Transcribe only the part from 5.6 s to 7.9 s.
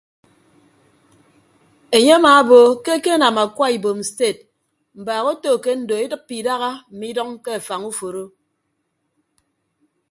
ke ndo edịppe idaha mme idʌñ ke afañ